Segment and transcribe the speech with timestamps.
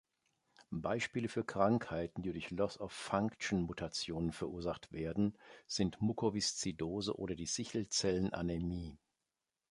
[0.73, 8.97] Beispiele für Krankheiten, die durch Loss-of-Function-Mutationen verursacht werden, sind Mukoviszidose oder die Sichelzellenanämie.